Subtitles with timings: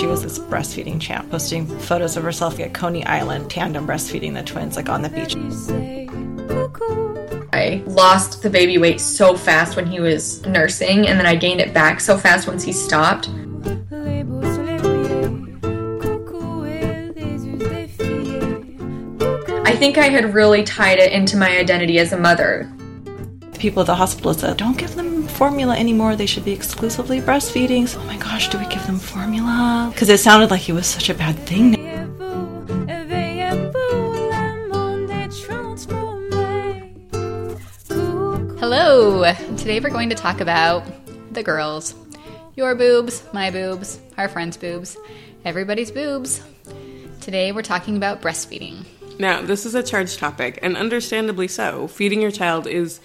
[0.00, 4.42] she was this breastfeeding champ, posting photos of herself at Coney Island, tandem breastfeeding the
[4.42, 5.36] twins, like on the beach.
[7.52, 11.60] I lost the baby weight so fast when he was nursing, and then I gained
[11.60, 13.28] it back so fast once he stopped.
[19.68, 22.72] I think I had really tied it into my identity as a mother.
[23.52, 25.09] The people at the hospital said, don't give them
[25.40, 26.16] formula anymore.
[26.16, 27.88] They should be exclusively breastfeeding.
[27.88, 29.88] So, oh my gosh, do we give them formula?
[29.90, 31.76] Because it sounded like it was such a bad thing.
[38.58, 39.32] Hello!
[39.56, 40.84] Today we're going to talk about
[41.32, 41.94] the girls.
[42.54, 44.98] Your boobs, my boobs, our friends' boobs,
[45.46, 46.42] everybody's boobs.
[47.22, 48.84] Today we're talking about breastfeeding.
[49.18, 51.88] Now, this is a charged topic, and understandably so.
[51.88, 53.00] Feeding your child is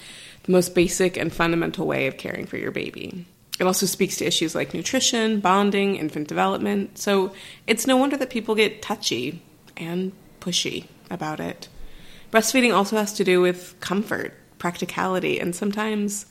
[0.45, 3.25] the most basic and fundamental way of caring for your baby.
[3.59, 7.33] It also speaks to issues like nutrition, bonding, infant development, so
[7.67, 9.41] it's no wonder that people get touchy
[9.77, 10.11] and
[10.41, 11.67] pushy about it.
[12.31, 16.25] Breastfeeding also has to do with comfort, practicality, and sometimes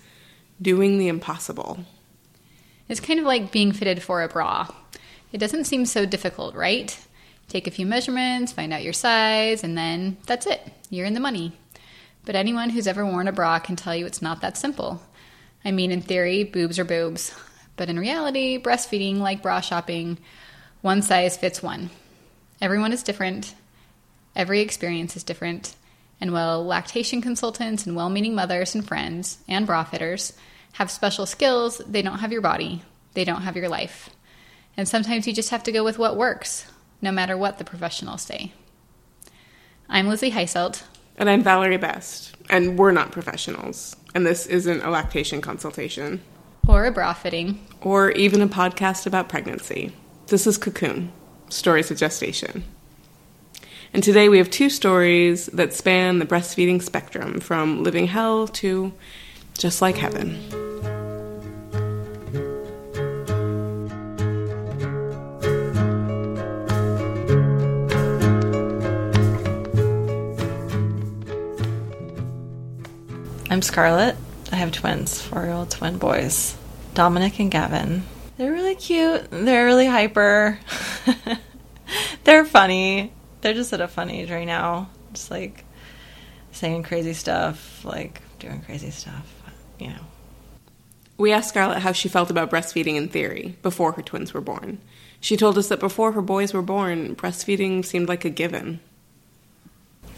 [0.60, 1.81] doing the impossible.
[2.88, 4.69] It's kind of like being fitted for a bra.
[5.33, 6.97] It doesn't seem so difficult, right?
[7.48, 10.60] Take a few measurements, find out your size, and then that's it.
[10.91, 11.53] You're in the money.
[12.25, 15.03] But anyone who's ever worn a bra can tell you it's not that simple.
[15.64, 17.34] I mean, in theory, boobs are boobs.
[17.77, 20.19] But in reality, breastfeeding, like bra shopping,
[20.81, 21.91] one size fits one.
[22.61, 23.55] Everyone is different,
[24.36, 25.75] every experience is different.
[26.20, 30.34] And while lactation consultants and well meaning mothers and friends and bra fitters
[30.75, 32.83] have special skills, they don't have your body,
[33.14, 34.11] they don't have your life.
[34.77, 36.66] And sometimes you just have to go with what works,
[37.03, 38.53] no matter what the professionals say.
[39.88, 40.83] I'm Lizzie Heiselt.
[41.16, 43.94] And I'm Valerie Best, and we're not professionals.
[44.16, 46.20] And this isn't a lactation consultation.
[46.66, 47.64] Or a bra fitting.
[47.80, 49.92] Or even a podcast about pregnancy.
[50.26, 51.12] This is Cocoon
[51.50, 52.64] Stories of Gestation.
[53.92, 58.92] And today we have two stories that span the breastfeeding spectrum from living hell to
[59.56, 60.63] just like heaven.
[73.54, 74.16] I'm Scarlett.
[74.50, 76.56] I have twins, four year old twin boys,
[76.94, 78.03] Dominic and Gavin.
[78.37, 79.31] They're really cute.
[79.31, 80.59] They're really hyper.
[82.25, 83.12] They're funny.
[83.42, 84.91] They're just at a fun age right now.
[85.12, 85.65] Just like
[86.50, 89.32] saying crazy stuff, like doing crazy stuff,
[89.78, 90.04] you know.
[91.16, 94.78] We asked Scarlett how she felt about breastfeeding in theory before her twins were born.
[95.21, 98.81] She told us that before her boys were born, breastfeeding seemed like a given.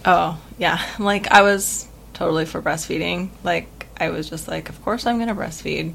[0.06, 0.80] Oh, yeah.
[0.98, 1.86] Like, I was
[2.16, 3.28] totally for breastfeeding.
[3.44, 5.92] Like, I was just like, of course I'm going to breastfeed.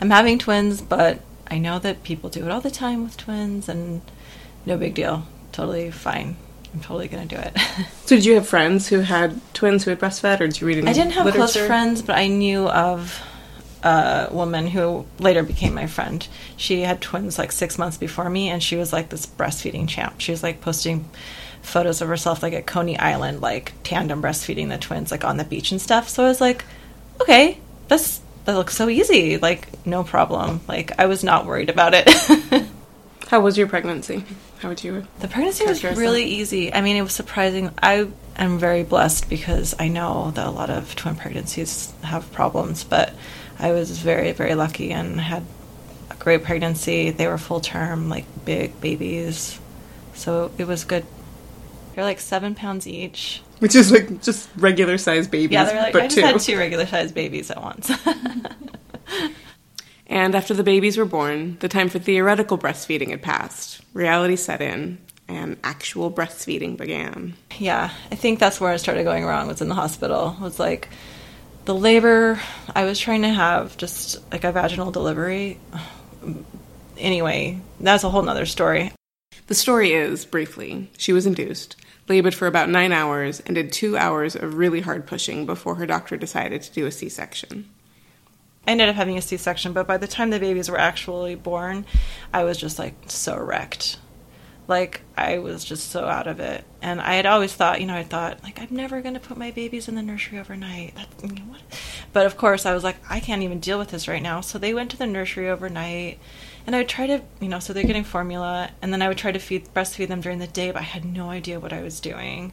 [0.00, 3.68] I'm having twins, but I know that people do it all the time with twins,
[3.68, 4.00] and
[4.64, 5.26] no big deal.
[5.52, 6.36] Totally fine.
[6.72, 7.58] I'm totally going to do it.
[8.06, 10.78] so, did you have friends who had twins who had breastfed, or did you read
[10.78, 11.52] any I didn't have literature?
[11.52, 13.22] close friends, but I knew of
[13.82, 16.26] a woman who later became my friend.
[16.56, 20.14] She had twins like six months before me, and she was like this breastfeeding champ.
[20.18, 21.10] She was like posting
[21.62, 25.44] photos of herself like at Coney Island, like tandem breastfeeding the twins, like on the
[25.44, 26.08] beach and stuff.
[26.08, 26.64] So I was like,
[27.20, 27.58] okay,
[27.88, 30.60] this that looks so easy, like no problem.
[30.68, 32.08] Like I was not worried about it.
[33.28, 34.24] How was your pregnancy?
[34.58, 35.06] How would you?
[35.20, 36.72] The pregnancy was really easy.
[36.72, 37.70] I mean, it was surprising.
[37.82, 42.84] I am very blessed because I know that a lot of twin pregnancies have problems,
[42.84, 43.14] but
[43.58, 45.44] I was very, very lucky and had
[46.10, 47.10] a great pregnancy.
[47.10, 49.58] They were full term, like big babies,
[50.14, 51.06] so it was good.
[51.94, 55.52] They're like seven pounds each, which is like just regular sized babies.
[55.52, 56.22] Yeah, they're like but I just two.
[56.22, 57.90] had two regular sized babies at once.
[60.12, 63.80] And after the babies were born, the time for theoretical breastfeeding had passed.
[63.94, 67.32] Reality set in, and actual breastfeeding began.
[67.58, 69.48] Yeah, I think that's where I started going wrong.
[69.48, 70.36] Was in the hospital.
[70.38, 70.88] It was like
[71.64, 72.38] the labor.
[72.76, 75.58] I was trying to have just like a vaginal delivery.
[76.98, 78.92] Anyway, that's a whole nother story.
[79.48, 81.74] The story is, briefly, she was induced,
[82.12, 85.86] labored for about nine hours, and did two hours of really hard pushing before her
[85.86, 87.70] doctor decided to do a C section.
[88.66, 91.34] I ended up having a C section, but by the time the babies were actually
[91.34, 91.86] born,
[92.32, 93.96] I was just like so wrecked.
[94.68, 97.96] Like I was just so out of it, and I had always thought, you know,
[97.96, 100.94] I thought like I'm never going to put my babies in the nursery overnight.
[100.94, 101.62] That's, you know, what?
[102.12, 104.42] But of course, I was like, I can't even deal with this right now.
[104.42, 106.18] So they went to the nursery overnight,
[106.66, 109.18] and I would try to, you know, so they're getting formula, and then I would
[109.18, 111.82] try to feed breastfeed them during the day, but I had no idea what I
[111.82, 112.52] was doing.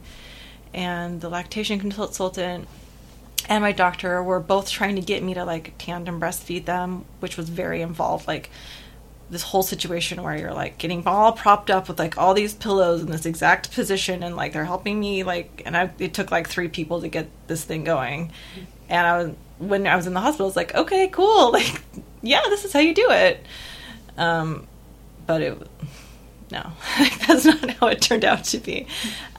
[0.72, 2.68] And the lactation consultant
[3.48, 7.36] and my doctor were both trying to get me to like tandem breastfeed them, which
[7.36, 8.28] was very involved.
[8.28, 8.50] Like
[9.30, 13.00] this whole situation where you're like getting all propped up with like all these pillows
[13.00, 16.48] in this exact position and like they're helping me like and I it took like
[16.48, 18.32] three people to get this thing going
[18.88, 21.80] and I was when I was in the hospital I was like okay cool like
[22.22, 23.44] yeah this is how you do it
[24.16, 24.66] um
[25.26, 25.58] but it
[26.50, 26.72] no
[27.26, 28.86] that's not how it turned out to be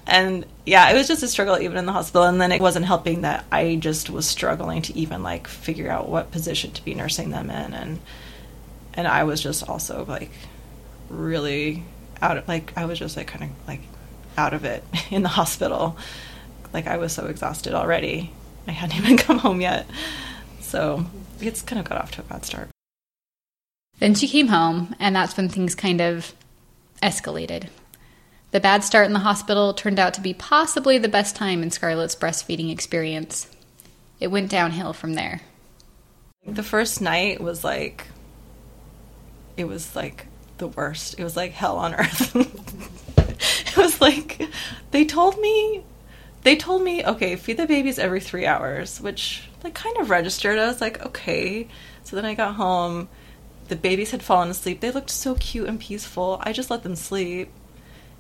[0.08, 2.86] and yeah it was just a struggle even in the hospital and then it wasn't
[2.86, 6.94] helping that I just was struggling to even like figure out what position to be
[6.94, 8.00] nursing them in and
[8.94, 10.32] and I was just also like
[11.10, 11.84] really
[12.22, 13.82] out of like I was just like kind of like
[14.38, 15.98] out of it in the hospital.
[16.74, 18.32] Like I was so exhausted already.
[18.68, 19.88] I hadn't even come home yet.
[20.60, 21.06] So
[21.40, 22.71] it's kind of got off to a bad start.
[24.02, 26.34] Then she came home, and that's when things kind of
[27.04, 27.68] escalated.
[28.50, 31.70] The bad start in the hospital turned out to be possibly the best time in
[31.70, 33.48] Scarlett's breastfeeding experience.
[34.20, 35.42] It went downhill from there.
[36.48, 38.08] The first night was like
[39.56, 40.26] it was like
[40.58, 41.20] the worst.
[41.20, 42.36] It was like hell on earth.
[43.18, 44.42] it was like
[44.90, 45.84] they told me
[46.42, 50.58] they told me, okay, feed the babies every three hours, which like kind of registered.
[50.58, 51.68] I was like, okay.
[52.04, 53.08] So then I got home.
[53.72, 54.82] The babies had fallen asleep.
[54.82, 56.42] They looked so cute and peaceful.
[56.44, 57.54] I just let them sleep.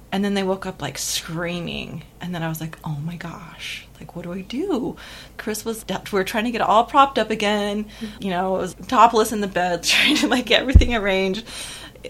[0.09, 2.05] And then they woke up like screaming.
[2.21, 4.95] And then I was like, oh my gosh, like, what do I do?
[5.35, 7.87] Chris was, we were trying to get all propped up again.
[8.21, 11.45] You know, it was topless in the bed, trying to like get everything arranged.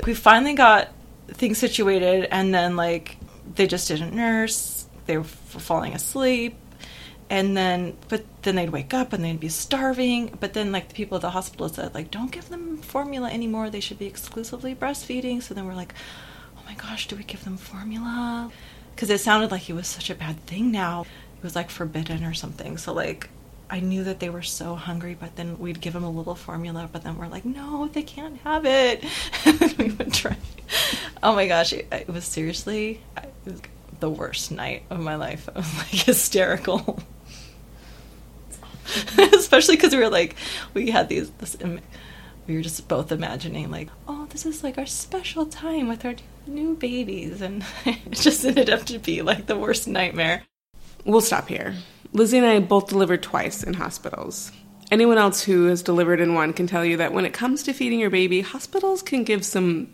[0.06, 0.90] We finally got
[1.30, 2.28] things situated.
[2.30, 3.18] And then like,
[3.56, 4.86] they just didn't nurse.
[5.08, 6.61] They were falling asleep
[7.32, 10.38] and then but then they'd wake up and they'd be starving.
[10.42, 13.70] But then like the people at the hospital said like don't give them formula anymore.
[13.70, 15.42] They should be exclusively breastfeeding.
[15.42, 15.94] So then we're like
[16.58, 18.52] oh my gosh do we give them formula?
[18.94, 21.06] Because it sounded like it was such a bad thing now.
[21.38, 22.78] It was like forbidden or something.
[22.78, 23.30] So like
[23.70, 26.90] i knew that they were so hungry but then we'd give them a little formula
[26.92, 29.06] but then we're like no they can't have it.
[29.78, 30.36] We would try.
[31.24, 33.62] Oh my gosh it, it was seriously it was
[34.02, 35.48] the worst night of my life.
[35.56, 37.02] I was like hysterical
[39.34, 40.36] especially because we were like
[40.74, 41.56] we had these this
[42.48, 46.16] we were just both imagining like oh this is like our special time with our
[46.48, 50.44] new babies and it just ended up to be like the worst nightmare.
[51.06, 51.76] We'll stop here.
[52.14, 54.52] Lizzie and i both delivered twice in hospitals.
[54.92, 57.74] Anyone else who has delivered in one can tell you that when it comes to
[57.74, 59.94] feeding your baby hospitals can give some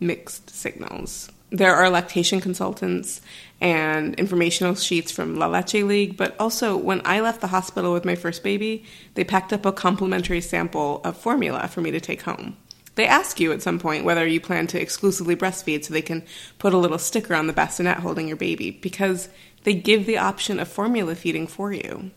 [0.00, 3.20] mixed signals there are lactation consultants
[3.60, 8.04] and informational sheets from La Leche League, but also when I left the hospital with
[8.04, 12.22] my first baby, they packed up a complimentary sample of formula for me to take
[12.22, 12.56] home.
[12.96, 16.24] They ask you at some point whether you plan to exclusively breastfeed so they can
[16.58, 19.28] put a little sticker on the bassinet holding your baby because
[19.64, 22.10] they give the option of formula feeding for you.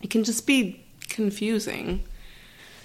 [0.00, 2.04] It can just be confusing.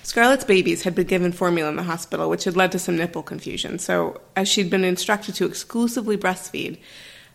[0.04, 3.24] Scarlett's babies had been given formula in the hospital, which had led to some nipple
[3.24, 3.80] confusion.
[3.80, 6.78] So, as she'd been instructed to exclusively breastfeed,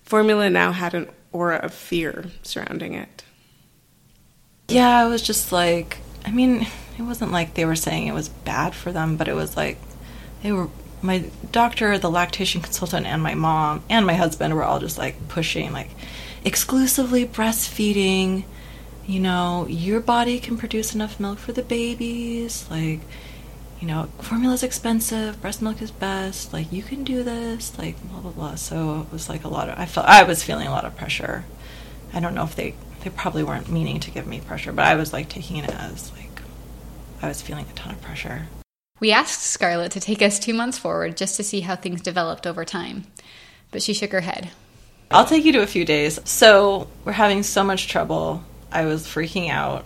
[0.02, 3.24] formula now had an aura of fear surrounding it.
[4.68, 6.66] Yeah, I was just like, I mean,
[6.98, 9.78] it wasn't like they were saying it was bad for them, but it was like
[10.42, 10.68] they were
[11.00, 15.28] my doctor, the lactation consultant, and my mom and my husband were all just like
[15.28, 15.90] pushing, like
[16.44, 18.44] exclusively breastfeeding
[19.08, 22.66] you know, your body can produce enough milk for the babies.
[22.70, 23.00] Like,
[23.80, 26.52] you know, formula's expensive, breast milk is best.
[26.52, 27.76] Like, you can do this.
[27.78, 28.54] Like, blah blah blah.
[28.56, 29.78] So it was like a lot of.
[29.78, 31.46] I felt I was feeling a lot of pressure.
[32.12, 34.94] I don't know if they they probably weren't meaning to give me pressure, but I
[34.94, 36.42] was like taking it as like
[37.22, 38.46] I was feeling a ton of pressure.
[39.00, 42.46] We asked Scarlett to take us two months forward just to see how things developed
[42.46, 43.04] over time,
[43.70, 44.50] but she shook her head.
[45.10, 46.20] I'll take you to a few days.
[46.28, 49.84] So we're having so much trouble I was freaking out.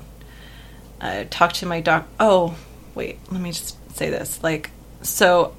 [1.01, 2.07] I talked to my doc.
[2.21, 2.57] Oh,
[2.95, 4.43] wait, let me just say this.
[4.43, 4.71] Like,
[5.03, 5.55] so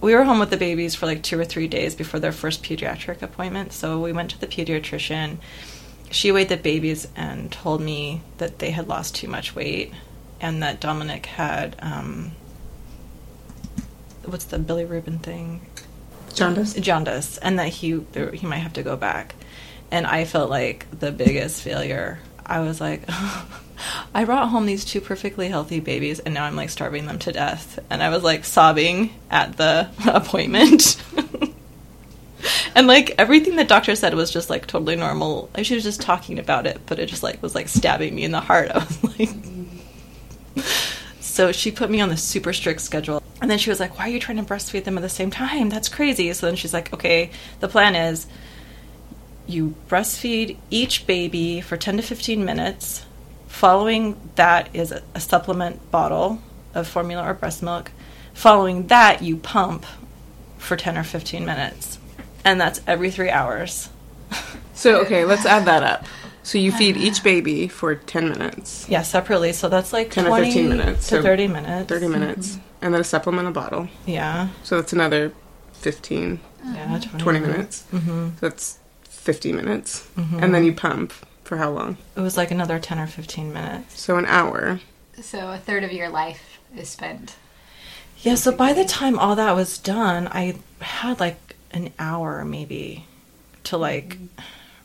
[0.00, 2.62] we were home with the babies for like two or three days before their first
[2.62, 3.72] pediatric appointment.
[3.72, 5.38] So we went to the pediatrician.
[6.10, 9.92] She weighed the babies and told me that they had lost too much weight
[10.40, 12.32] and that Dominic had, um,
[14.24, 15.66] what's the bilirubin thing?
[16.34, 16.74] Jaundice.
[16.74, 19.34] Jaundice, and that he he might have to go back.
[19.90, 23.02] And I felt like the biggest failure I was like,
[24.14, 27.32] I brought home these two perfectly healthy babies, and now I'm like starving them to
[27.32, 27.78] death.
[27.90, 31.02] And I was like sobbing at the appointment.
[32.74, 35.50] and like everything the doctor said was just like totally normal.
[35.62, 38.30] She was just talking about it, but it just like was like stabbing me in
[38.30, 38.70] the heart.
[38.70, 40.64] I was like,
[41.20, 43.22] so she put me on the super strict schedule.
[43.42, 45.30] And then she was like, Why are you trying to breastfeed them at the same
[45.30, 45.68] time?
[45.68, 46.32] That's crazy.
[46.32, 48.26] So then she's like, Okay, the plan is
[49.46, 53.04] you breastfeed each baby for 10 to 15 minutes.
[53.48, 56.40] Following that is a, supplement bottle
[56.74, 57.90] of formula or breast milk,
[58.36, 59.86] Following that, you pump
[60.58, 61.98] for 10 or 15 minutes.
[62.44, 63.88] And that's every three hours.
[64.74, 66.04] So, okay, let's add that up.
[66.42, 69.54] So you feed each baby for 10 minutes, Yeah, separately.
[69.54, 71.88] So that's like 10 or 15 minutes, to so 30 minutes.
[71.88, 73.88] 30 minutes, and then a supplement bottle.
[74.04, 74.48] Yeah.
[74.64, 75.32] So that's another
[75.72, 76.40] 15,
[76.74, 77.82] Yeah, 20, 20 minutes.
[77.84, 78.78] hmm So that's
[79.26, 80.06] 50 minutes.
[80.16, 80.40] Mhm.
[80.42, 81.96] And then you pump for how long?
[82.16, 84.00] It was like another 10 or 15 minutes.
[84.00, 84.80] So an hour.
[85.20, 87.34] So a third of your life is spent.
[88.20, 93.04] Yeah, so by the time all that was done, I had like an hour maybe
[93.64, 94.16] to like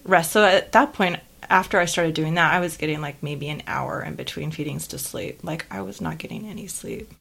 [0.03, 0.31] rest.
[0.31, 1.19] So at that point,
[1.49, 4.87] after I started doing that, I was getting like maybe an hour in between feedings
[4.87, 5.39] to sleep.
[5.43, 7.11] Like I was not getting any sleep.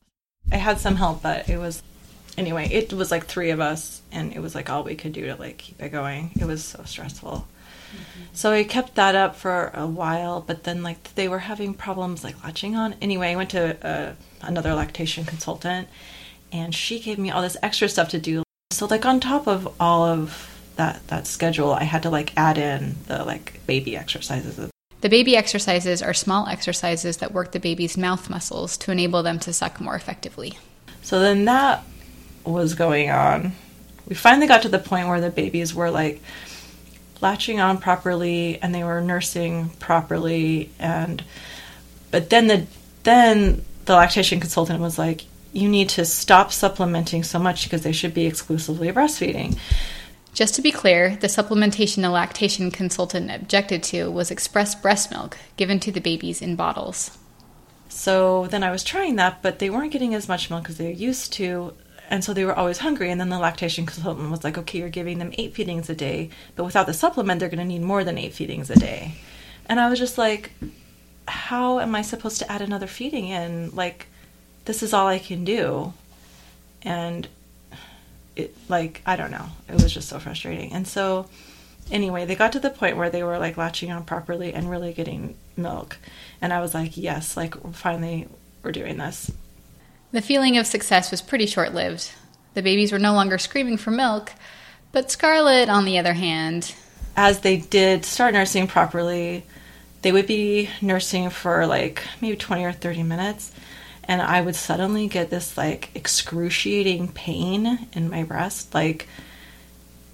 [0.51, 1.83] I had some help, but it was
[2.39, 5.27] anyway, it was like three of us and it was like all we could do
[5.27, 6.31] to like keep it going.
[6.41, 7.47] It was so stressful.
[8.33, 12.23] So I kept that up for a while, but then like they were having problems
[12.23, 12.95] like latching on.
[13.03, 15.89] Anyway, I went to uh, another lactation consultant,
[16.53, 18.43] and she gave me all this extra stuff to do.
[18.71, 22.59] So like on top of all of that that schedule, I had to like add
[22.59, 24.71] in the like baby exercises.
[25.01, 29.39] The baby exercises are small exercises that work the baby's mouth muscles to enable them
[29.41, 30.59] to suck more effectively.
[31.03, 31.83] So then that
[32.45, 33.53] was going on.
[34.09, 36.21] We finally got to the point where the babies were like
[37.21, 41.23] latching on properly and they were nursing properly and
[42.11, 42.67] but then the
[43.03, 47.93] then the lactation consultant was like you need to stop supplementing so much because they
[47.93, 49.59] should be exclusively breastfeeding.
[50.33, 55.37] Just to be clear, the supplementation the lactation consultant objected to was express breast milk
[55.57, 57.19] given to the babies in bottles.
[57.89, 60.93] So then I was trying that, but they weren't getting as much milk as they
[60.93, 61.75] used to.
[62.11, 63.11] And so they were always hungry.
[63.11, 66.31] And then the lactation consultant was like, okay, you're giving them eight feedings a day,
[66.57, 69.15] but without the supplement, they're going to need more than eight feedings a day.
[69.67, 70.53] And I was just like,
[71.29, 73.75] how am I supposed to add another feeding in?
[73.75, 74.09] Like,
[74.65, 75.93] this is all I can do.
[76.83, 77.29] And
[78.35, 79.47] it, like, I don't know.
[79.69, 80.73] It was just so frustrating.
[80.73, 81.29] And so,
[81.93, 84.93] anyway, they got to the point where they were like latching on properly and really
[84.93, 85.99] getting milk.
[86.43, 88.29] And I was like, yes, like finally
[88.63, 89.31] we're doing this.
[90.13, 92.11] The feeling of success was pretty short lived.
[92.55, 94.33] The babies were no longer screaming for milk,
[94.93, 96.75] but Scarlett, on the other hand,
[97.17, 99.45] As they did start nursing properly,
[100.03, 103.53] they would be nursing for like maybe 20 or 30 minutes.
[104.05, 108.75] And I would suddenly get this like excruciating pain in my breast.
[108.75, 109.07] Like,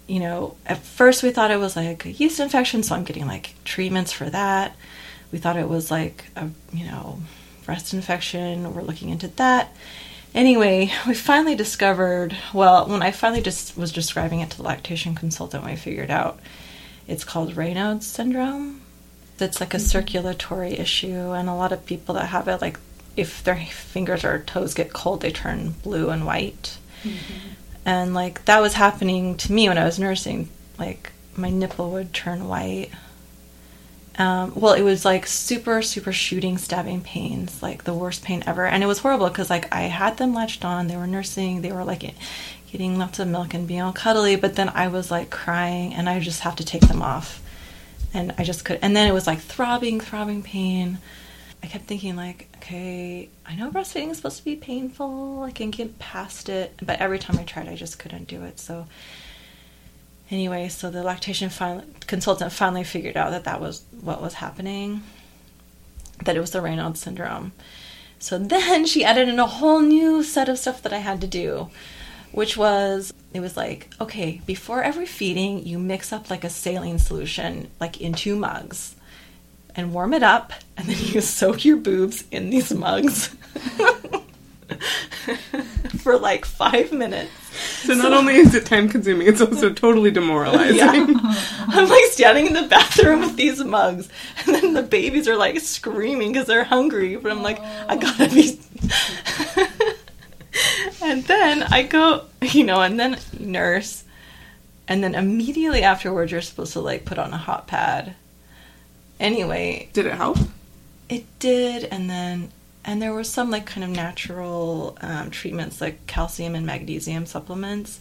[0.06, 3.26] you know, at first we thought it was like a yeast infection, so I'm getting
[3.26, 4.76] like treatments for that.
[5.32, 7.20] We thought it was like a, you know,
[7.66, 8.72] breast infection.
[8.74, 9.74] We're looking into that.
[10.34, 15.14] Anyway, we finally discovered, well, when I finally just was describing it to the lactation
[15.14, 16.38] consultant, we figured out
[17.06, 18.82] it's called Raynaud's syndrome.
[19.38, 19.86] It's like a mm-hmm.
[19.86, 22.78] circulatory issue, and a lot of people that have it, like
[23.16, 26.78] if their fingers or toes get cold, they turn blue and white.
[27.02, 27.48] Mm-hmm.
[27.84, 30.48] And like that was happening to me when I was nursing.
[30.78, 32.90] Like my nipple would turn white.
[34.18, 38.66] Um, well, it was like super, super shooting, stabbing pains, like the worst pain ever.
[38.66, 41.72] And it was horrible because like I had them latched on, they were nursing, they
[41.72, 42.14] were like
[42.70, 46.08] getting lots of milk and being all cuddly, but then I was like crying and
[46.08, 47.42] I just have to take them off.
[48.14, 50.98] And I just could, and then it was like throbbing, throbbing pain.
[51.62, 55.42] I kept thinking like, okay, I know breastfeeding is supposed to be painful.
[55.42, 58.58] I can get past it, but every time I tried, I just couldn't do it.
[58.58, 58.86] So
[60.30, 61.50] anyway, so the lactation
[62.06, 65.02] consultant finally figured out that that was what was happening,
[66.24, 67.52] that it was the Raynaud's syndrome.
[68.18, 71.26] So then she added in a whole new set of stuff that I had to
[71.26, 71.68] do,
[72.32, 76.98] which was it was like, okay, before every feeding, you mix up like a saline
[76.98, 78.96] solution, like in two mugs,
[79.74, 83.28] and warm it up, and then you soak your boobs in these mugs
[85.98, 87.30] for like five minutes.
[87.56, 90.76] So not only is it time consuming, it's also totally demoralizing.
[90.76, 91.06] Yeah.
[91.68, 94.08] I'm like standing in the bathroom with these mugs,
[94.44, 97.16] and then the babies are like screaming because they're hungry.
[97.16, 98.58] But I'm like, I gotta be.
[101.02, 104.04] and then I go, you know, and then nurse,
[104.88, 108.14] and then immediately afterwards, you're supposed to like put on a hot pad.
[109.18, 110.38] Anyway, Did it help?
[111.08, 112.50] it did, and then
[112.86, 117.98] and there were some like kind of natural um, treatments like calcium and magnesium supplements.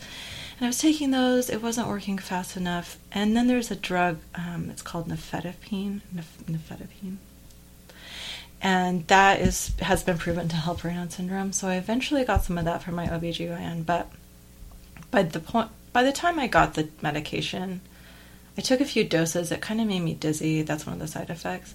[0.58, 1.50] And I was taking those.
[1.50, 2.98] It wasn't working fast enough.
[3.12, 4.20] And then there's a drug.
[4.36, 6.02] Um, it's called nifedipine.
[6.16, 7.18] Nif- nifedipine.
[8.62, 11.52] And that is has been proven to help Raynaud syndrome.
[11.52, 13.86] So I eventually got some of that from my OBGYN.
[13.88, 14.10] But
[15.10, 17.82] by the point, by the time I got the medication,
[18.56, 19.52] I took a few doses.
[19.52, 20.62] It kind of made me dizzy.
[20.62, 21.74] That's one of the side effects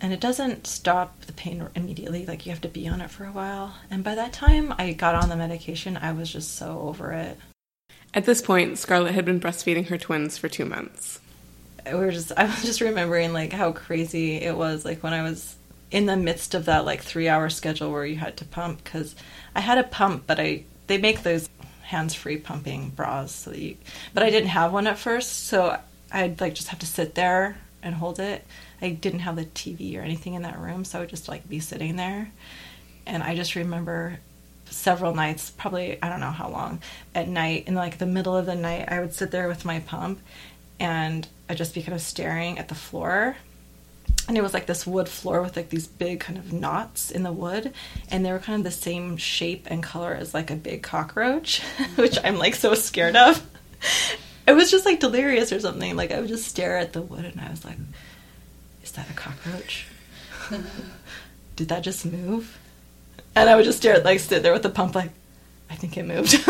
[0.00, 2.24] and it doesn't stop the pain immediately.
[2.24, 3.74] Like you have to be on it for a while.
[3.90, 7.38] And by that time I got on the medication, I was just so over it.
[8.12, 11.20] At this point, Scarlett had been breastfeeding her twins for two months.
[11.86, 15.22] We were just I was just remembering like how crazy it was like when I
[15.22, 15.56] was
[15.90, 19.14] in the midst of that like three hour schedule where you had to pump because
[19.54, 21.48] I had a pump, but I they make those
[21.82, 23.76] hands free pumping bras so that you
[24.14, 25.78] but I didn't have one at first, so
[26.12, 28.44] I'd like just have to sit there and hold it.
[28.80, 31.48] I didn't have the TV or anything in that room, so I would just like
[31.48, 32.30] be sitting there.
[33.06, 34.18] And I just remember
[34.70, 36.80] several nights, probably I don't know how long,
[37.14, 39.80] at night in like the middle of the night, I would sit there with my
[39.80, 40.20] pump
[40.78, 43.36] and I'd just be kind of staring at the floor.
[44.28, 47.22] And it was like this wood floor with like these big kind of knots in
[47.22, 47.72] the wood,
[48.10, 51.60] and they were kind of the same shape and color as like a big cockroach,
[51.96, 53.44] which I'm like so scared of.
[54.50, 55.94] It was just like delirious or something.
[55.96, 57.76] Like I would just stare at the wood and I was like,
[58.82, 59.86] is that a cockroach?
[61.56, 62.58] Did that just move?
[63.36, 65.12] And I would just stare, at like, sit there with the pump, like,
[65.70, 66.32] I think it moved.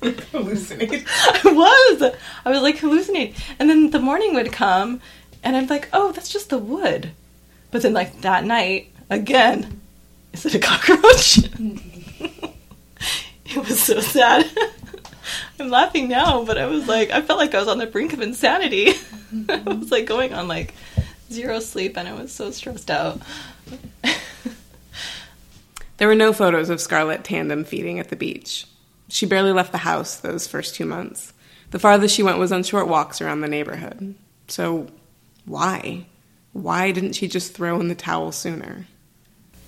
[0.00, 1.06] Hallucinate.
[1.44, 2.02] I was.
[2.44, 3.34] I was like hallucinating.
[3.58, 5.00] And then the morning would come,
[5.44, 7.12] and I'm like, oh, that's just the wood.
[7.70, 9.80] But then, like, that night, again,
[10.32, 11.38] is it a cockroach?
[13.44, 14.50] it was so sad.
[15.58, 18.12] I'm laughing now, but I was like, I felt like I was on the brink
[18.12, 18.92] of insanity.
[19.48, 20.74] I was like going on like
[21.30, 23.20] zero sleep, and I was so stressed out.
[26.00, 28.66] There were no photos of Scarlett tandem feeding at the beach.
[29.08, 31.34] She barely left the house those first two months.
[31.72, 34.14] The farthest she went was on short walks around the neighborhood.
[34.48, 34.86] So,
[35.44, 36.06] why?
[36.54, 38.86] Why didn't she just throw in the towel sooner?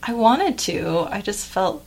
[0.03, 1.07] I wanted to.
[1.11, 1.85] I just felt.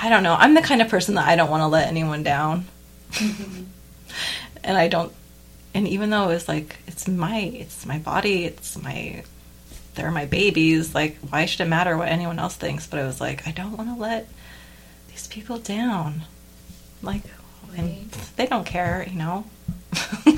[0.00, 0.34] I don't know.
[0.34, 2.66] I'm the kind of person that I don't want to let anyone down.
[3.12, 3.64] Mm-hmm.
[4.64, 5.12] and I don't.
[5.74, 9.24] And even though it's like it's my it's my body, it's my
[9.94, 10.94] they're my babies.
[10.94, 12.86] Like why should it matter what anyone else thinks?
[12.86, 14.28] But I was like I don't want to let
[15.08, 16.22] these people down.
[17.02, 17.22] Like
[17.76, 19.44] and they don't care, you know.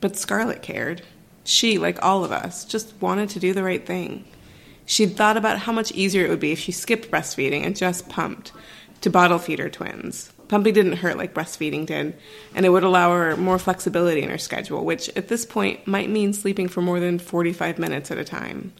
[0.00, 1.02] But Scarlett cared.
[1.44, 4.24] She, like all of us, just wanted to do the right thing.
[4.90, 8.08] She'd thought about how much easier it would be if she skipped breastfeeding and just
[8.08, 8.50] pumped
[9.02, 10.32] to bottle feed her twins.
[10.48, 12.18] Pumping didn't hurt like breastfeeding did,
[12.56, 16.10] and it would allow her more flexibility in her schedule, which at this point might
[16.10, 18.72] mean sleeping for more than 45 minutes at a time.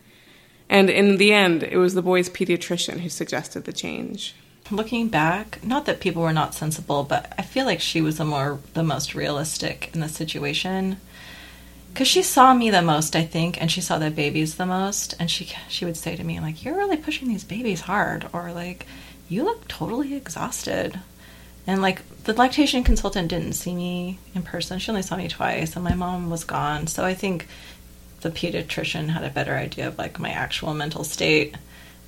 [0.69, 4.35] And in the end, it was the boy's pediatrician who suggested the change.
[4.69, 8.25] Looking back, not that people were not sensible, but I feel like she was the
[8.25, 10.97] more the most realistic in the situation.
[11.95, 15.15] Cause she saw me the most, I think, and she saw the babies the most,
[15.19, 18.53] and she she would say to me like, "You're really pushing these babies hard," or
[18.53, 18.87] like,
[19.29, 21.01] "You look totally exhausted."
[21.67, 25.75] And like the lactation consultant didn't see me in person; she only saw me twice,
[25.75, 26.87] and my mom was gone.
[26.87, 27.49] So I think
[28.23, 31.57] the pediatrician had a better idea of like my actual mental state.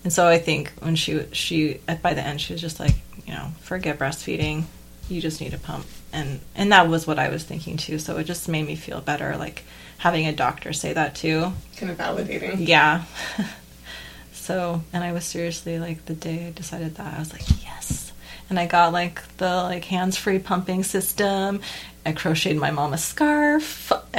[0.04, 2.94] And so I think when she she by the end she was just like,
[3.26, 4.64] you know, forget breastfeeding.
[5.08, 5.86] You just need a pump.
[6.12, 7.98] And and that was what I was thinking too.
[7.98, 9.64] So it just made me feel better like
[9.98, 11.52] having a doctor say that too.
[11.76, 12.66] Kind of validating.
[12.66, 13.04] Yeah.
[14.32, 18.12] so, and I was seriously like the day I decided that I was like, yes.
[18.50, 21.60] And I got like the like hands-free pumping system.
[22.04, 24.00] I crocheted my mom a scarf um,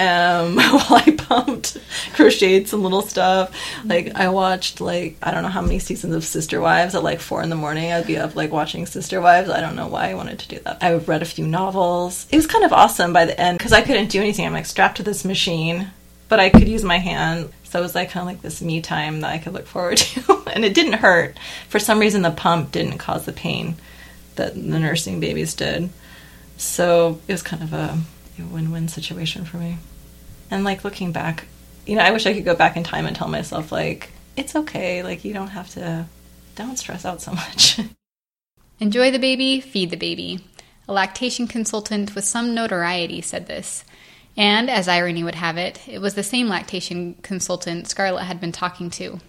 [0.56, 1.78] while I pumped,
[2.14, 3.54] crocheted some little stuff.
[3.84, 7.20] Like I watched like I don't know how many seasons of Sister Wives at like
[7.20, 7.92] four in the morning.
[7.92, 9.50] I'd be up like watching Sister Wives.
[9.50, 10.78] I don't know why I wanted to do that.
[10.82, 12.26] I read a few novels.
[12.32, 14.46] It was kind of awesome by the end because I couldn't do anything.
[14.46, 15.90] I'm like strapped to this machine,
[16.30, 17.52] but I could use my hand.
[17.66, 19.98] So it was like kind of like this me time that I could look forward
[19.98, 21.38] to, and it didn't hurt.
[21.68, 23.76] For some reason, the pump didn't cause the pain
[24.36, 25.90] that the nursing babies did.
[26.58, 27.98] So it was kind of a,
[28.40, 29.78] a win-win situation for me.
[30.52, 31.46] And like looking back,
[31.86, 34.56] you know, I wish I could go back in time and tell myself like it's
[34.56, 36.06] okay, like you don't have to
[36.56, 37.80] don't stress out so much.
[38.80, 40.46] Enjoy the baby, feed the baby.
[40.88, 43.86] A lactation consultant with some notoriety said this.
[44.36, 48.52] And as irony would have it, it was the same lactation consultant Scarlett had been
[48.52, 49.20] talking to.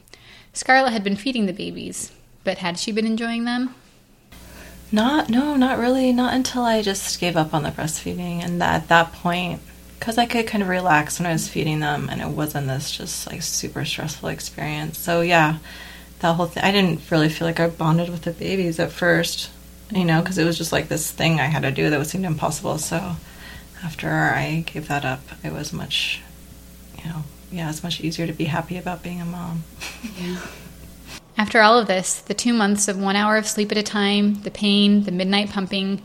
[0.52, 3.74] Scarlett had been feeding the babies, but had she been enjoying them?
[4.92, 6.12] Not, no, not really.
[6.12, 8.44] Not until I just gave up on the breastfeeding.
[8.44, 9.61] And that, at that point,
[9.99, 12.90] because I could kind of relax when I was feeding them and it wasn't this
[12.90, 14.99] just like super stressful experience.
[14.99, 15.59] So, yeah,
[16.20, 19.51] that whole thing, I didn't really feel like I bonded with the babies at first,
[19.90, 22.07] you know, because it was just like this thing I had to do that would
[22.07, 22.79] seem impossible.
[22.79, 23.16] So,
[23.83, 26.20] after I gave that up, it was much,
[26.99, 29.64] you know, yeah, it's much easier to be happy about being a mom.
[30.18, 30.40] Yeah.
[31.37, 34.35] After all of this, the two months of one hour of sleep at a time,
[34.42, 36.03] the pain, the midnight pumping,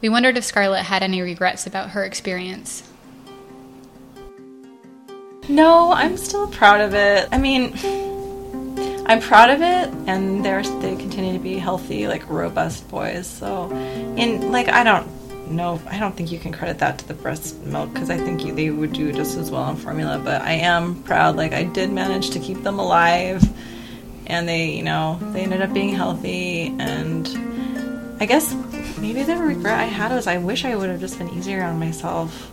[0.00, 2.88] we wondered if Scarlett had any regrets about her experience.
[5.48, 7.28] No, I'm still proud of it.
[7.32, 7.72] I mean,
[9.06, 13.26] I'm proud of it, and they're they continue to be healthy, like robust boys.
[13.26, 15.08] So, in like I don't
[15.50, 18.44] know, I don't think you can credit that to the breast milk because I think
[18.44, 20.20] you, they would do just as well on formula.
[20.22, 23.42] But I am proud, like I did manage to keep them alive,
[24.28, 26.74] and they, you know, they ended up being healthy.
[26.78, 27.28] And
[28.20, 28.54] I guess
[28.98, 31.78] maybe the regret I had was I wish I would have just been easier on
[31.78, 32.50] myself.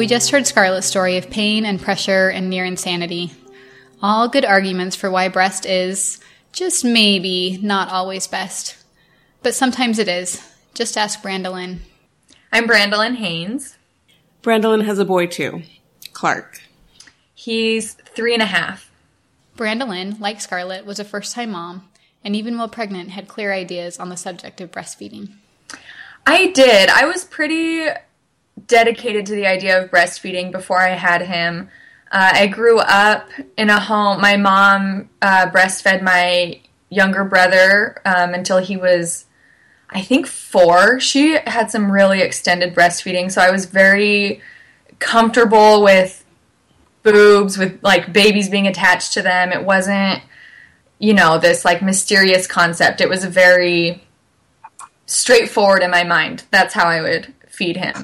[0.00, 3.34] We just heard Scarlett's story of pain and pressure and near insanity.
[4.00, 6.20] All good arguments for why breast is,
[6.52, 8.78] just maybe, not always best.
[9.42, 10.42] But sometimes it is.
[10.72, 11.80] Just ask Brandolyn.
[12.50, 13.76] I'm Brandolyn Haynes.
[14.42, 15.64] Brandolyn has a boy too,
[16.14, 16.62] Clark.
[17.34, 18.90] He's three and a half.
[19.54, 21.90] Brandolyn, like Scarlett, was a first time mom,
[22.24, 25.34] and even while pregnant, had clear ideas on the subject of breastfeeding.
[26.26, 26.88] I did.
[26.88, 27.90] I was pretty
[28.66, 31.68] dedicated to the idea of breastfeeding before I had him.
[32.10, 34.20] Uh, I grew up in a home.
[34.20, 39.26] My mom uh, breastfed my younger brother um, until he was,
[39.88, 40.98] I think, four.
[40.98, 44.40] She had some really extended breastfeeding, so I was very
[44.98, 46.24] comfortable with
[47.02, 49.52] boobs, with like babies being attached to them.
[49.52, 50.22] It wasn't,
[50.98, 53.00] you know, this like mysterious concept.
[53.00, 54.02] It was very
[55.06, 56.44] straightforward in my mind.
[56.50, 57.94] That's how I would feed him.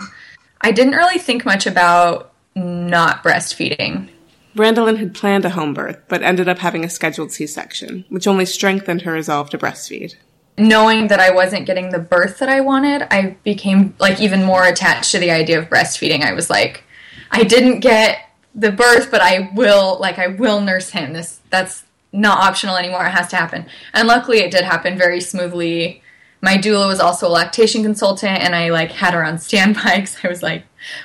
[0.60, 4.08] I didn't really think much about not breastfeeding.
[4.56, 8.26] Brandolyn had planned a home birth, but ended up having a scheduled C section, which
[8.26, 10.14] only strengthened her resolve to breastfeed.
[10.56, 14.64] Knowing that I wasn't getting the birth that I wanted, I became like even more
[14.64, 16.22] attached to the idea of breastfeeding.
[16.22, 16.84] I was like,
[17.30, 21.12] I didn't get the birth, but I will like I will nurse him.
[21.12, 23.04] This that's not optional anymore.
[23.04, 23.66] It has to happen.
[23.92, 26.02] And luckily it did happen very smoothly
[26.42, 30.16] my doula was also a lactation consultant and I like had her on standby because
[30.22, 30.64] I was like,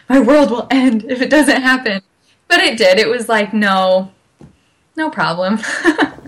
[0.09, 2.01] my world will end if it doesn't happen.
[2.47, 2.99] But it did.
[2.99, 4.11] It was like, no,
[4.97, 5.59] no problem.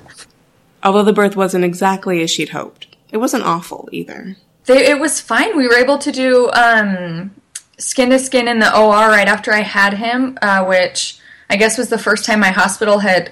[0.83, 4.37] Although the birth wasn't exactly as she'd hoped, it wasn't awful either.
[4.65, 5.57] They, it was fine.
[5.57, 7.31] We were able to do um,
[7.77, 11.77] skin to skin in the OR right after I had him, uh, which I guess
[11.77, 13.31] was the first time my hospital had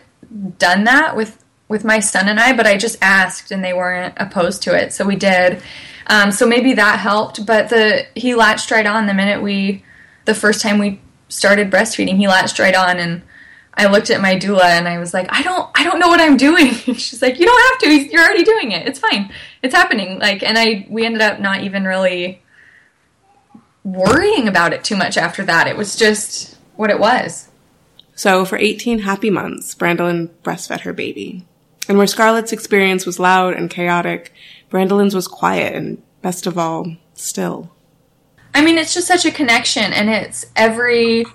[0.58, 4.14] done that with with my son and I, but I just asked and they weren't
[4.18, 5.64] opposed to it, so we did.
[6.06, 7.46] Um, so maybe that helped.
[7.46, 9.84] But the he latched right on the minute we,
[10.26, 13.22] the first time we started breastfeeding, he latched right on, and
[13.74, 16.20] I looked at my doula and I was like, I don't, I don't know what
[16.20, 16.74] I'm doing.
[16.74, 18.12] She's like, you don't have to.
[18.12, 18.86] You're already doing it.
[18.86, 19.32] It's fine.
[19.64, 20.20] It's happening.
[20.20, 22.42] Like, and I, we ended up not even really
[23.86, 25.68] worrying about it too much after that.
[25.68, 27.48] It was just what it was.
[28.14, 31.46] So for 18 happy months, Brandolyn breastfed her baby.
[31.88, 34.34] And where Scarlett's experience was loud and chaotic,
[34.70, 37.72] Brandolyn's was quiet and, best of all, still.
[38.54, 41.26] I mean, it's just such a connection, and it's every,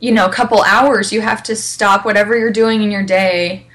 [0.00, 3.66] you know, couple hours you have to stop whatever you're doing in your day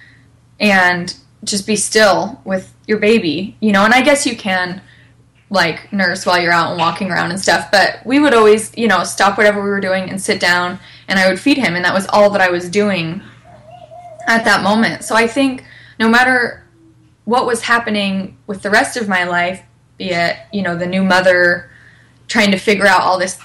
[0.60, 4.82] and just be still with your baby, you know, and I guess you can
[5.50, 8.88] like nurse while you're out and walking around and stuff, but we would always, you
[8.88, 11.84] know, stop whatever we were doing and sit down and I would feed him, and
[11.84, 13.22] that was all that I was doing
[14.28, 15.04] at that moment.
[15.04, 15.66] So I think
[16.02, 16.64] no matter
[17.26, 19.62] what was happening with the rest of my life,
[19.98, 21.70] be it, you know, the new mother
[22.28, 23.38] trying to figure out all this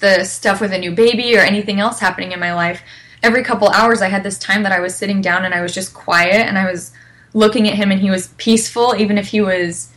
[0.00, 2.82] the stuff with a new baby or anything else happening in my life,
[3.22, 5.72] every couple hours I had this time that I was sitting down and I was
[5.72, 6.92] just quiet and I was
[7.32, 9.92] looking at him and he was peaceful even if he was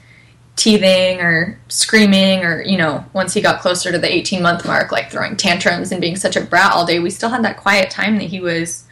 [0.56, 4.92] teething or screaming or you know once he got closer to the 18 month mark
[4.92, 7.90] like throwing tantrums and being such a brat all day we still had that quiet
[7.90, 8.84] time that he was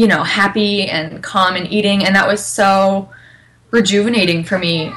[0.00, 2.06] you know, happy and calm and eating.
[2.06, 3.10] And that was so
[3.70, 4.90] rejuvenating for me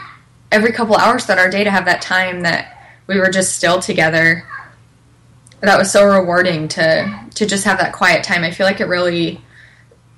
[0.50, 3.82] every couple hours throughout our day to have that time that we were just still
[3.82, 4.48] together.
[5.60, 8.46] That was so rewarding to to just have that quiet time.
[8.46, 9.42] I feel like it really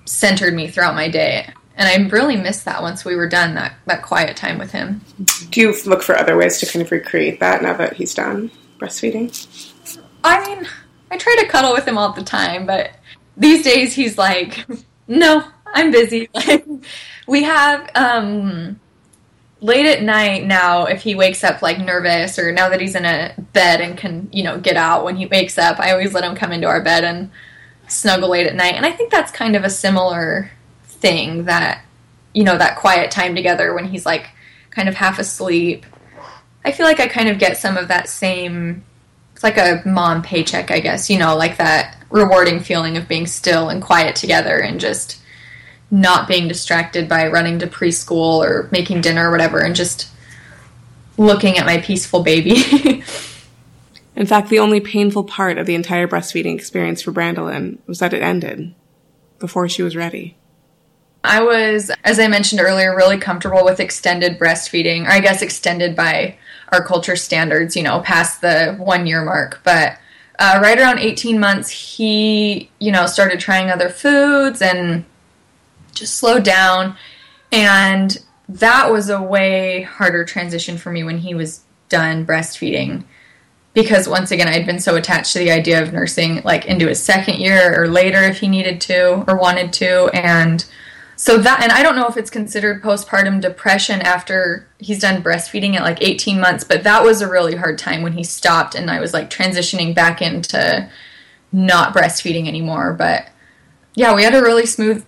[0.06, 1.52] centered me throughout my day.
[1.76, 5.02] And I really missed that once we were done, that, that quiet time with him.
[5.50, 8.52] Do you look for other ways to kind of recreate that now that he's done
[8.80, 9.34] breastfeeding?
[10.24, 10.67] I mean,
[11.10, 12.91] I try to cuddle with him all the time, but
[13.38, 14.65] these days he's like,
[15.08, 16.30] no, I'm busy.
[17.28, 18.80] We have um
[19.62, 23.04] late at night now if he wakes up like nervous or now that he's in
[23.04, 26.24] a bed and can, you know, get out when he wakes up, I always let
[26.24, 27.32] him come into our bed and
[27.88, 28.76] snuggle late at night.
[28.76, 30.52] And I think that's kind of a similar
[30.84, 31.84] thing that
[32.36, 34.30] you know, that quiet time together when he's like
[34.69, 35.86] kind of half asleep.
[36.63, 38.84] I feel like I kind of get some of that same.
[39.34, 41.10] It's like a mom paycheck, I guess.
[41.10, 45.21] You know, like that rewarding feeling of being still and quiet together and just
[45.91, 50.10] not being distracted by running to preschool or making dinner or whatever, and just
[51.17, 52.56] looking at my peaceful baby.
[54.15, 58.13] In fact, the only painful part of the entire breastfeeding experience for Brandolyn was that
[58.13, 58.73] it ended
[59.39, 60.38] before she was ready.
[61.21, 65.95] I was, as I mentioned earlier, really comfortable with extended breastfeeding, or I guess extended
[65.97, 66.38] by
[66.71, 69.60] our culture standards, you know, past the one year mark.
[69.63, 69.97] But
[70.39, 75.06] uh, right around 18 months, he, you know, started trying other foods and
[75.93, 76.95] just slowed down.
[77.52, 78.17] And
[78.50, 83.04] that was a way harder transition for me when he was done breastfeeding
[83.76, 87.04] because once again I'd been so attached to the idea of nursing like into his
[87.04, 90.65] second year or later if he needed to or wanted to and
[91.15, 95.75] so that and I don't know if it's considered postpartum depression after he's done breastfeeding
[95.75, 98.89] at like 18 months but that was a really hard time when he stopped and
[98.89, 100.89] I was like transitioning back into
[101.51, 103.30] not breastfeeding anymore but
[103.95, 105.06] yeah we had a really smooth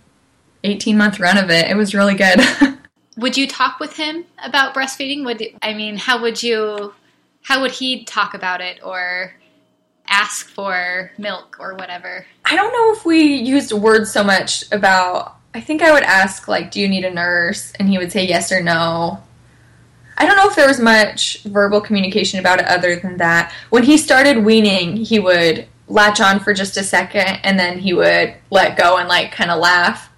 [0.64, 2.40] 18 month run of it it was really good
[3.18, 6.94] would you talk with him about breastfeeding would I mean how would you
[7.44, 9.34] how would he talk about it or
[10.08, 12.26] ask for milk or whatever?
[12.46, 15.37] I don't know if we used words so much about.
[15.58, 17.74] I think I would ask, like, do you need a nurse?
[17.80, 19.24] And he would say yes or no.
[20.16, 23.52] I don't know if there was much verbal communication about it other than that.
[23.72, 27.92] When he started weaning, he would latch on for just a second and then he
[27.92, 30.12] would let go and, like, kind of laugh.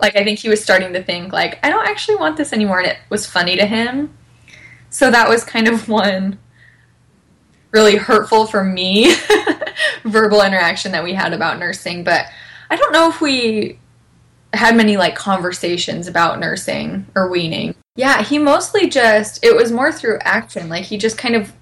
[0.00, 2.78] Like, I think he was starting to think, like, I don't actually want this anymore.
[2.78, 4.16] And it was funny to him.
[4.88, 6.38] So that was kind of one
[7.70, 9.14] really hurtful for me
[10.04, 12.02] verbal interaction that we had about nursing.
[12.02, 12.24] But
[12.70, 13.78] I don't know if we
[14.56, 17.74] had many like conversations about nursing or weaning.
[17.96, 20.68] Yeah, he mostly just it was more through action.
[20.68, 21.52] Like he just kind of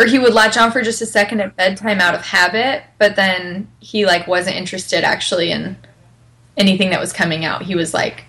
[0.00, 3.16] or he would latch on for just a second at bedtime out of habit, but
[3.16, 5.76] then he like wasn't interested actually in
[6.56, 7.62] anything that was coming out.
[7.62, 8.24] He was like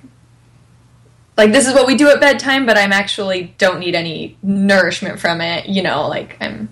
[1.37, 5.19] like this is what we do at bedtime, but I'm actually don't need any nourishment
[5.19, 6.69] from it, you know, like I'm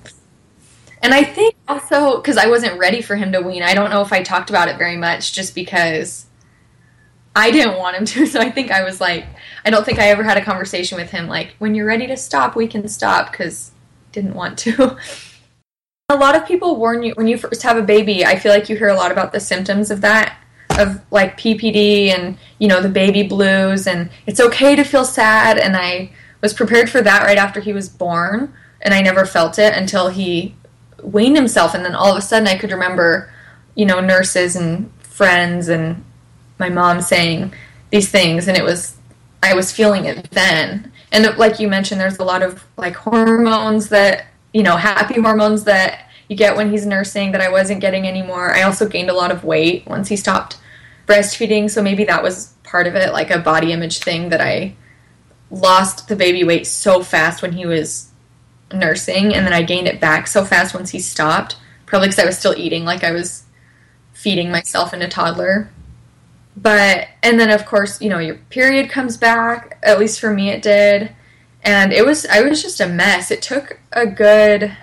[1.02, 4.02] and I think also because I wasn't ready for him to wean, I don't know
[4.02, 6.28] if I talked about it very much just because
[7.36, 8.26] I didn't want him to.
[8.32, 9.26] So I think I was like,
[9.66, 12.18] I don't think I ever had a conversation with him like, when you're ready to
[12.18, 13.72] stop, we can stop because
[14.12, 14.98] didn't want to.
[16.10, 18.26] a lot of people warn you when you first have a baby.
[18.26, 20.38] I feel like you hear a lot about the symptoms of that
[20.80, 25.58] of like PPD and you know the baby blues and it's okay to feel sad
[25.58, 29.60] and I was prepared for that right after he was born and I never felt
[29.60, 30.56] it until he
[31.04, 33.32] weaned himself and then all of a sudden I could remember
[33.76, 36.04] you know nurses and friends and
[36.62, 37.54] my mom saying
[37.90, 38.96] these things and it was
[39.44, 43.90] I was feeling it then and like you mentioned there's a lot of like hormones
[43.90, 48.08] that you know happy hormones that you get when he's nursing that I wasn't getting
[48.08, 48.54] anymore.
[48.54, 50.58] I also gained a lot of weight once he stopped
[51.06, 54.74] breastfeeding, so maybe that was part of it, like a body image thing that I
[55.50, 58.12] lost the baby weight so fast when he was
[58.72, 61.58] nursing, and then I gained it back so fast once he stopped.
[61.86, 63.44] Probably because I was still eating like I was
[64.14, 65.70] feeding myself in a toddler.
[66.56, 70.50] But, and then of course, you know, your period comes back, at least for me
[70.50, 71.12] it did.
[71.64, 73.32] And it was, I was just a mess.
[73.32, 74.76] It took a good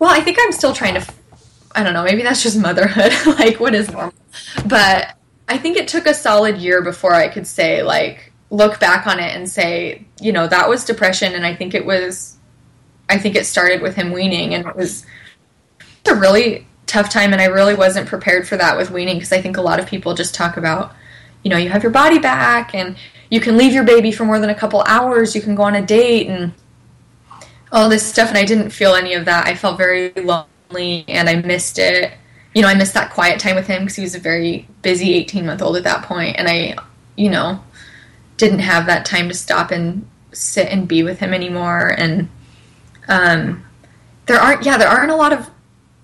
[0.00, 1.06] well, I think I'm still trying to.
[1.72, 2.02] I don't know.
[2.02, 3.12] Maybe that's just motherhood.
[3.38, 4.14] like, what is normal?
[4.66, 5.16] But
[5.48, 9.20] I think it took a solid year before I could say, like, look back on
[9.20, 11.34] it and say, you know, that was depression.
[11.34, 12.38] And I think it was.
[13.08, 15.04] I think it started with him weaning, and it was
[16.08, 17.32] a really tough time.
[17.32, 19.86] And I really wasn't prepared for that with weaning because I think a lot of
[19.86, 20.94] people just talk about,
[21.42, 22.96] you know, you have your body back and
[23.30, 25.34] you can leave your baby for more than a couple hours.
[25.34, 26.52] You can go on a date and
[27.72, 29.46] all this stuff and I didn't feel any of that.
[29.46, 32.12] I felt very lonely and I missed it.
[32.54, 35.14] You know, I missed that quiet time with him because he was a very busy
[35.14, 36.74] 18 month old at that point and I,
[37.16, 37.62] you know,
[38.36, 42.28] didn't have that time to stop and sit and be with him anymore and
[43.08, 43.64] um
[44.26, 45.49] there aren't yeah, there aren't a lot of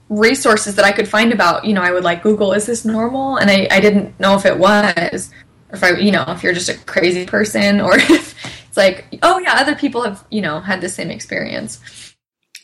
[0.09, 3.37] resources that I could find about, you know, I would like Google is this normal?
[3.37, 5.33] And I I didn't know if it was
[5.71, 8.35] or if I, you know, if you're just a crazy person or if
[8.69, 11.81] it's like, oh yeah, other people have, you know, had the same experience.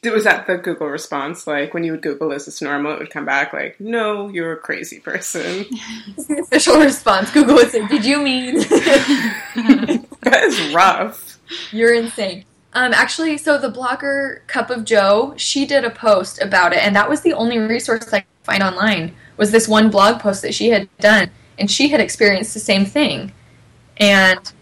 [0.05, 1.47] Was that the Google response?
[1.47, 4.53] Like when you would Google "Is this normal?" It would come back like, "No, you're
[4.53, 5.43] a crazy person."
[6.17, 7.31] the official response.
[7.31, 11.39] Google would say, "Did you mean?" that is rough.
[11.71, 12.45] You're insane.
[12.75, 16.97] Um, actually, so the blogger Cup of Jo, she did a post about it, and
[16.97, 19.15] that was the only resource I could find online.
[19.37, 22.87] Was this one blog post that she had done, and she had experienced the same
[22.87, 23.33] thing,
[23.99, 24.53] and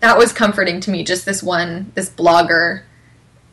[0.00, 1.04] that was comforting to me.
[1.04, 2.82] Just this one, this blogger,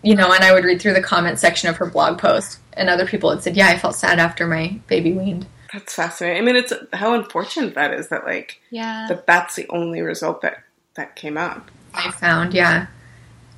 [0.02, 2.90] you know, and I would read through the comment section of her blog post, and
[2.90, 6.42] other people had said, "Yeah, I felt sad after my baby weaned." That's fascinating.
[6.42, 9.08] I mean, it's how unfortunate that is that like Yeah.
[9.10, 10.64] that that's the only result that
[10.96, 11.70] that came up.
[11.94, 12.88] I found, yeah.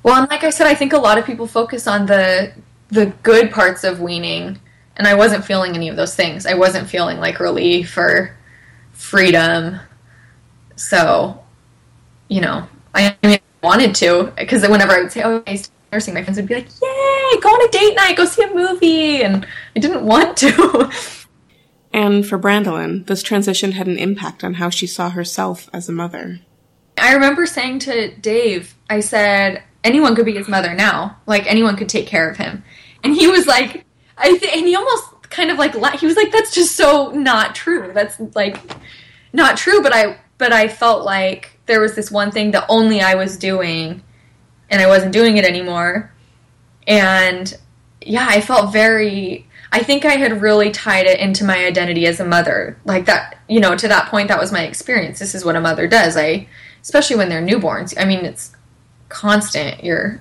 [0.06, 2.52] Well, and like I said, I think a lot of people focus on the
[2.90, 4.60] the good parts of weaning,
[4.96, 6.46] and I wasn't feeling any of those things.
[6.46, 8.36] I wasn't feeling like relief or
[8.92, 9.80] freedom.
[10.76, 11.42] So,
[12.28, 15.60] you know, I, I mean, I wanted to because whenever I would say, "Oh, I
[15.90, 18.54] nursing," my friends would be like, "Yay, go on a date night, go see a
[18.54, 20.90] movie," and I didn't want to.
[21.92, 25.92] And for Brandolyn, this transition had an impact on how she saw herself as a
[25.92, 26.40] mother.
[26.98, 31.16] I remember saying to Dave, I said, anyone could be his mother now.
[31.26, 32.64] Like, anyone could take care of him.
[33.04, 33.84] And he was like,
[34.18, 37.54] I th- and he almost kind of like, he was like, that's just so not
[37.54, 37.92] true.
[37.94, 38.58] That's like,
[39.32, 39.82] not true.
[39.82, 43.36] But I, but I felt like there was this one thing that only I was
[43.36, 44.02] doing
[44.68, 46.12] and I wasn't doing it anymore.
[46.86, 47.56] And
[48.00, 52.18] yeah, I felt very, I think I had really tied it into my identity as
[52.18, 52.78] a mother.
[52.84, 55.18] Like that, you know, to that point, that was my experience.
[55.18, 56.16] This is what a mother does.
[56.16, 56.48] I,
[56.82, 57.94] especially when they're newborns.
[58.00, 58.55] I mean, it's
[59.08, 59.84] constant.
[59.84, 60.20] You're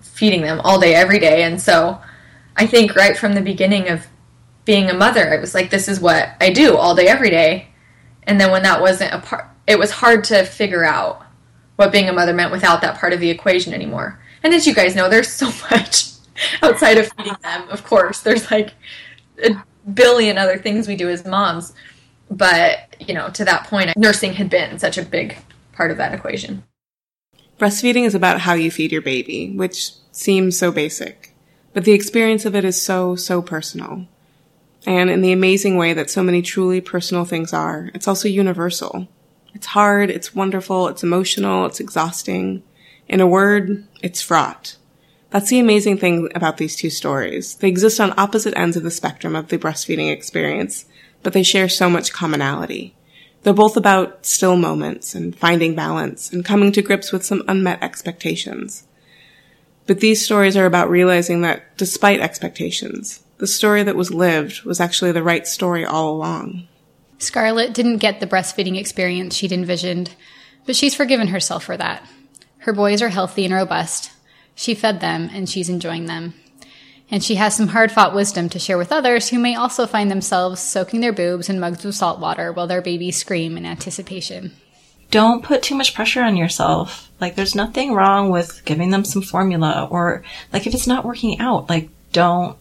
[0.00, 1.42] feeding them all day, every day.
[1.42, 2.00] And so
[2.56, 4.06] I think right from the beginning of
[4.64, 7.68] being a mother, I was like, this is what I do all day, every day.
[8.24, 11.24] And then when that wasn't a part, it was hard to figure out
[11.76, 14.20] what being a mother meant without that part of the equation anymore.
[14.42, 16.10] And as you guys know, there's so much
[16.62, 18.20] outside of feeding them, of course.
[18.20, 18.72] There's like
[19.42, 21.74] a billion other things we do as moms.
[22.30, 25.36] But, you know, to that point, nursing had been such a big
[25.72, 26.62] part of that equation.
[27.62, 31.32] Breastfeeding is about how you feed your baby, which seems so basic,
[31.72, 34.08] but the experience of it is so, so personal.
[34.84, 39.06] And in the amazing way that so many truly personal things are, it's also universal.
[39.54, 42.64] It's hard, it's wonderful, it's emotional, it's exhausting.
[43.06, 44.76] In a word, it's fraught.
[45.30, 47.54] That's the amazing thing about these two stories.
[47.54, 50.86] They exist on opposite ends of the spectrum of the breastfeeding experience,
[51.22, 52.96] but they share so much commonality.
[53.42, 57.82] They're both about still moments and finding balance and coming to grips with some unmet
[57.82, 58.86] expectations.
[59.86, 64.78] But these stories are about realizing that despite expectations, the story that was lived was
[64.78, 66.68] actually the right story all along.
[67.18, 70.14] Scarlett didn't get the breastfeeding experience she'd envisioned,
[70.66, 72.06] but she's forgiven herself for that.
[72.58, 74.12] Her boys are healthy and robust.
[74.54, 76.34] She fed them, and she's enjoying them.
[77.12, 80.10] And she has some hard fought wisdom to share with others who may also find
[80.10, 84.52] themselves soaking their boobs in mugs of salt water while their babies scream in anticipation.
[85.12, 87.10] don't put too much pressure on yourself.
[87.20, 91.38] Like, there's nothing wrong with giving them some formula, or like if it's not working
[91.38, 92.56] out, like don't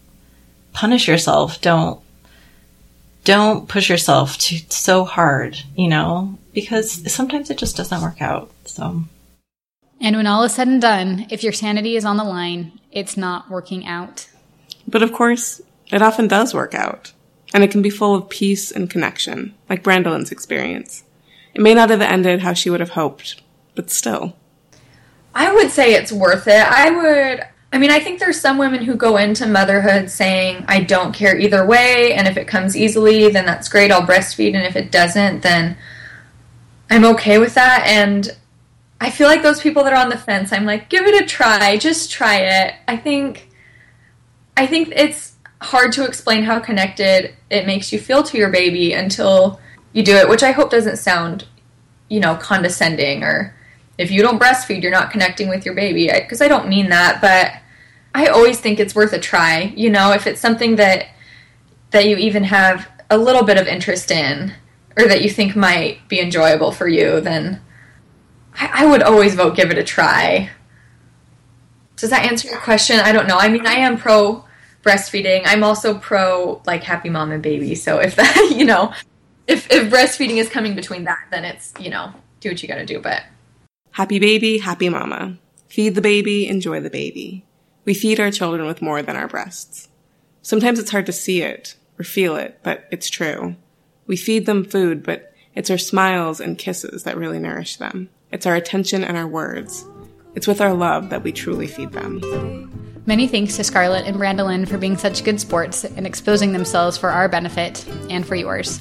[0.74, 1.62] punish yourself.
[1.62, 2.02] Don't
[3.24, 8.52] don't push yourself too so hard, you know, because sometimes it just doesn't work out.
[8.66, 9.04] So
[10.02, 13.16] And when all is said and done, if your sanity is on the line, it's
[13.16, 14.28] not working out.
[14.88, 17.14] But of course, it often does work out.
[17.54, 21.04] And it can be full of peace and connection, like Brandolyn's experience.
[21.54, 23.42] It may not have ended how she would have hoped,
[23.76, 24.38] but still.
[25.36, 26.66] I would say it's worth it.
[26.66, 27.46] I would.
[27.74, 31.38] I mean, I think there's some women who go into motherhood saying, I don't care
[31.38, 34.92] either way, and if it comes easily, then that's great, I'll breastfeed, and if it
[34.92, 35.78] doesn't, then
[36.90, 37.86] I'm okay with that.
[37.88, 38.30] And
[39.00, 41.26] I feel like those people that are on the fence, I'm like, give it a
[41.26, 42.76] try, just try it.
[42.88, 43.50] I think.
[44.62, 48.94] I think it's hard to explain how connected it makes you feel to your baby
[48.94, 49.60] until
[49.92, 51.48] you do it, which I hope doesn't sound,
[52.10, 53.56] you know, condescending or
[53.98, 56.12] if you don't breastfeed, you're not connecting with your baby.
[56.14, 57.54] Because I, I don't mean that, but
[58.14, 59.74] I always think it's worth a try.
[59.76, 61.08] You know, if it's something that
[61.90, 64.54] that you even have a little bit of interest in,
[64.96, 67.60] or that you think might be enjoyable for you, then
[68.54, 70.52] I, I would always vote give it a try.
[71.96, 73.00] Does that answer your question?
[73.00, 73.40] I don't know.
[73.40, 74.46] I mean, I am pro
[74.84, 75.44] breastfeeding.
[75.46, 77.76] I'm also pro like happy mom and baby.
[77.76, 78.94] So if that, you know,
[79.48, 82.76] if if breastfeeding is coming between that, then it's you know do what you got
[82.76, 83.00] to do.
[83.00, 83.24] But
[83.92, 85.38] Happy baby, happy mama.
[85.68, 87.46] Feed the baby, enjoy the baby.
[87.84, 89.90] We feed our children with more than our breasts.
[90.42, 93.58] Sometimes it's hard to see it or feel it, but it's true.
[94.08, 98.10] We feed them food, but it's our smiles and kisses that really nourish them.
[98.32, 99.86] It's our attention and our words.
[100.36, 102.22] It's with our love that we truly feed them.
[103.12, 107.10] Many thanks to Scarlett and Brandolyn for being such good sports and exposing themselves for
[107.10, 108.78] our benefit and for yours.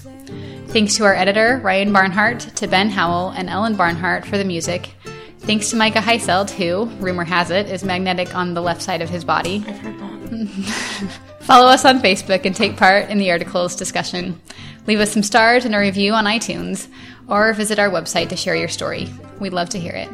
[0.69, 4.95] Thanks to our editor, Ryan Barnhart, to Ben Howell and Ellen Barnhart for the music.
[5.41, 9.11] Thanks to Micah Heiselt, who, rumor has it, is magnetic on the left side of
[9.11, 9.65] his body.
[9.67, 11.21] I've heard that.
[11.41, 14.41] Follow us on Facebook and take part in the article's discussion.
[14.87, 16.87] Leave us some stars and a review on iTunes,
[17.27, 19.09] or visit our website to share your story.
[19.41, 20.09] We'd love to hear it.